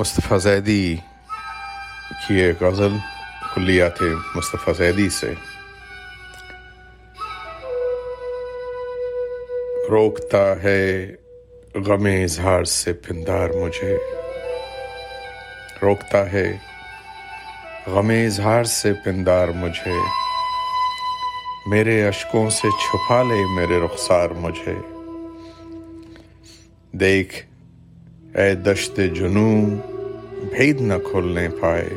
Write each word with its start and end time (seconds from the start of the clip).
مصطفیٰ 0.00 0.38
زیدی 0.38 0.96
کی 2.28 2.34
ایک 2.34 2.62
غزل 2.62 2.96
کلیات 3.54 4.02
مصطفیٰ 4.34 4.74
زیدی 4.74 5.08
سے۔ 5.10 5.32
روکتا 9.90 10.62
ہے 10.62 11.12
غم 11.74 12.04
اظہار 12.04 12.64
سے 12.64 12.92
پندار 12.92 13.50
مجھے۔ 13.50 13.96
روکتا 15.82 16.32
ہے 16.32 16.56
غم 17.86 18.08
اظہار 18.08 18.64
سے 18.64 18.92
پندار 19.04 19.48
مجھے۔ 19.48 19.94
میرے 21.66 22.08
اشکوں 22.08 22.50
سے 22.50 22.70
چھپا 22.70 23.22
لے 23.22 23.54
میرے 23.54 23.80
رخسار 23.84 24.30
مجھے۔ 24.30 24.74
دیکھ 26.92 27.49
اے 28.34 28.54
دشت 28.54 29.00
جنو 29.14 29.68
بھید 30.56 30.80
نہ 30.80 30.94
کھولنے 31.10 31.48
پائے۔ 31.60 31.88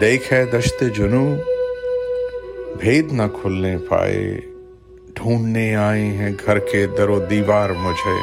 دیکھ 0.00 0.32
اے 0.32 0.44
دشت 0.44 0.84
جنو 0.96 1.36
بھید 2.78 3.12
نہ 3.12 3.22
کھلنے 3.42 3.76
پائے۔ 3.78 4.40
ڈھونڈنے 5.14 5.76
آئے 5.76 6.02
ہیں 6.02 6.32
گھر 6.46 6.58
کے 6.58 6.86
در 6.86 7.08
و 7.08 7.18
دیوار 7.18 7.70
مجھے۔ 7.70 8.20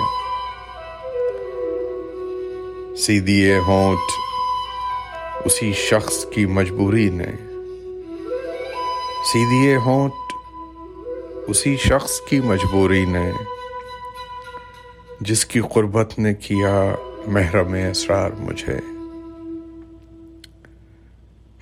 سی 2.96 3.20
دیے 3.20 3.58
ہونٹ، 3.58 4.12
اسی 5.46 5.74
شخص 5.74 6.26
کی 6.26 6.46
مجبوری 6.46 7.10
نے۔ 7.10 7.32
سی 9.34 9.46
دیے 9.52 9.76
ہونٹ، 9.76 10.34
اسی 11.48 11.78
شخص 11.78 12.22
کی 12.22 12.40
مجبوری 12.40 13.06
نے۔ 13.06 13.55
جس 15.22 15.46
کی 15.46 15.62
قربت 15.62 16.20
نے 16.20 16.34
کیا 16.34 16.96
محرم 17.28 17.76
اسرار 17.92 18.30
مجھے۔ 18.40 18.78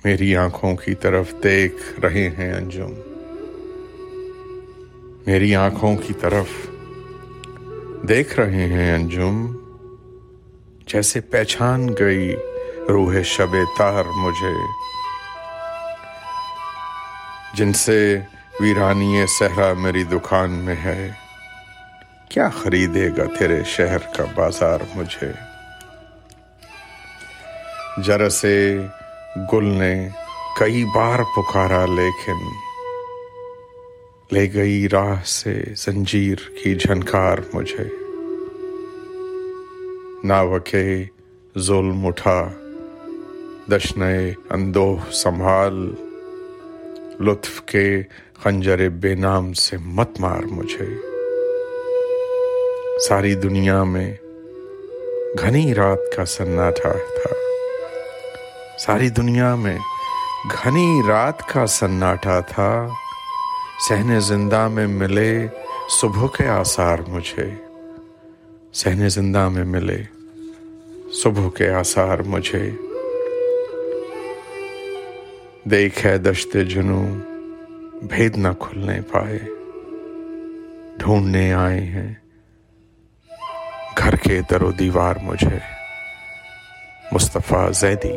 میری 0.04 0.36
آنکھوں 0.36 0.76
کی 0.76 0.94
طرف 0.94 1.34
دیکھ 1.42 2.00
رہے 2.00 2.28
ہیں 2.28 2.52
انجم۔ 2.52 2.92
میری 5.26 5.54
آنکھوں 5.54 5.96
کی 5.96 6.14
طرف 6.14 6.46
دیکھ 8.08 8.40
رہے 8.40 8.66
ہیں 8.66 8.94
انجم۔ 8.94 9.56
جیسے 10.86 11.20
پہچان 11.20 11.88
گئی 11.98 12.36
روح 12.88 13.22
شب 13.24 13.56
تار 13.78 14.04
مجھے۔ 14.04 14.54
جن 17.54 17.72
سے 17.72 18.18
ویرانی 18.60 19.24
صحرا 19.38 19.72
میری 19.72 20.04
دکان 20.04 20.50
میں 20.50 20.76
ہے۔ 20.84 21.23
کیا 22.28 22.48
خریدے 22.48 23.08
گا 23.16 23.24
تیرے 23.38 23.62
شہر 23.66 23.98
کا 23.98 24.24
بازار 24.34 24.80
مجھے؟ 24.94 25.32
جرسے 28.04 28.78
گل 29.52 29.64
نے 29.64 30.08
کئی 30.58 30.84
بار 30.84 31.18
پکارا 31.36 31.86
لیکن 31.86 32.38
لے 34.32 34.54
گئی 34.54 34.88
راہ 34.88 35.22
سے 35.24 35.62
زنجیر 35.76 36.36
کی 36.64 36.74
جھنکار 36.74 37.38
مجھے۔ 37.54 37.88
ناوکے 40.24 41.04
ظلم 41.58 42.06
اٹھا 42.06 42.48
دشنے 43.70 44.32
اندوہ 44.50 45.12
سنبھال، 45.12 45.94
لطف 47.20 47.60
کے 47.60 48.02
خنجر 48.42 48.88
بے 48.88 49.14
نام 49.14 49.52
سے 49.52 49.76
مت 49.76 50.20
مار 50.20 50.42
مجھے۔ 50.42 51.13
ساری 53.00 53.34
دنیا 53.34 53.84
میں 53.84 54.16
گھنی 55.40 55.74
رات 55.74 55.98
کا 56.16 56.24
سناٹا 56.24 56.92
تھا۔ 56.92 57.34
ساری 58.78 59.08
دنیا 59.08 59.54
میں 59.54 59.78
گھنی 60.62 61.00
رات 61.08 61.48
کا 61.48 61.66
سناٹا 61.66 62.40
تھا۔ 62.40 62.88
سہن 63.88 64.20
زندہ 64.20 64.68
میں 64.68 64.86
ملے 64.86 65.46
صبح 66.00 66.26
کے 66.38 66.46
آثار 66.46 66.98
مجھے۔ 67.08 67.50
سہن 68.72 69.08
زندہ 69.08 69.48
میں 69.48 69.64
ملے 69.64 70.02
صبح 71.12 71.48
کے 71.56 71.68
آثار 71.68 72.18
مجھے۔ 72.18 72.70
دیکھے 75.64 76.18
دشت 76.18 76.56
جنو 76.68 77.02
بھید 78.02 78.36
نہ 78.36 78.48
کھلنے 78.58 79.00
پائے۔ 79.00 79.38
ڈھونڈنے 80.98 81.52
آئے 81.52 81.80
ہیں۔ 81.80 82.14
گھر 83.98 84.16
کے 84.16 84.40
در 84.50 84.62
و 84.62 84.70
دیوار 84.72 85.16
مجھے 85.22 85.58
مصطفیٰ 87.12 87.70
زیدی 87.72 88.12